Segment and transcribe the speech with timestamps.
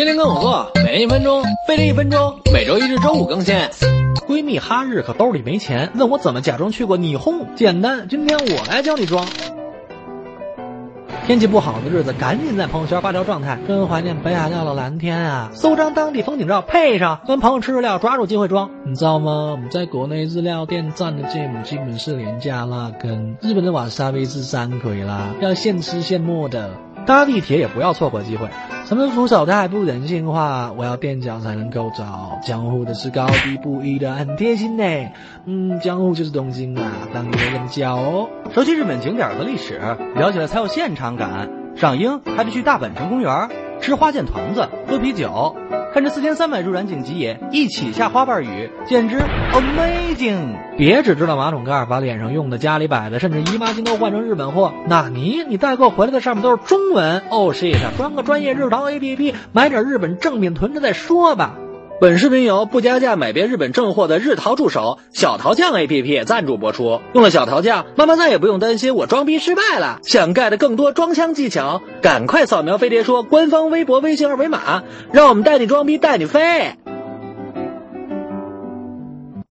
[0.00, 3.54] 天天跟我做，每天一分钟，飞利一分钟，每周一至周五更新。
[4.26, 7.54] 闺蜜哈日可兜里没钱，问我怎么假装去过霓虹。
[7.54, 9.26] 简单，今天我来教你装。
[11.26, 15.50] 天气不好的日子，赶紧在朋友圈发条状态，真怀念北海道的蓝天啊！
[15.52, 18.70] 搜张当地风景照，配上跟朋友吃日料，抓住机会装。
[18.86, 19.50] 你知道吗？
[19.50, 26.70] 我们在国内日料店蘸的芥末基本是廉价辣根，日本的瓦萨比是山葵啦，要现吃现磨的。
[27.04, 28.48] 搭地铁也不要错过机会。
[28.90, 30.72] 什么扶手太不人性化？
[30.76, 32.02] 我要垫脚才能够走。
[32.42, 34.82] 江户的是高低不一的，很贴心呢。
[35.44, 38.28] 嗯，江户就是东京啊，当有人教哦。
[38.52, 39.78] 熟悉日本景点和历史，
[40.16, 41.48] 了解了才有现场感。
[41.76, 43.48] 赏樱还得去大阪城公园，
[43.80, 45.56] 吃花见团子，喝啤酒。
[45.92, 49.18] 看这四千三百入染井吉野，一起下花瓣雨，简直
[49.52, 50.54] amazing！
[50.76, 54.72] 别只知道马桶盖，把脸上用的、家里摆的，甚至姨妈巾都换成日本货。
[54.86, 57.76] 纳尼你代购回来的上面都是中文哦，shit！
[57.96, 61.56] 装个专业日淘 APP，买点日本正品囤着再说吧。
[62.00, 67.02] 本视频由不加价买遍日本正货的日淘助手小淘酱 APP 赞助播出。
[67.12, 69.98] 用了小淘酱，妈妈再也不用担心我装逼失败了。
[70.02, 76.76] 想 get 更多装腔技巧，赶快扫描飞碟说官方微博、微信二维码，让我们带你装逼，带你飞。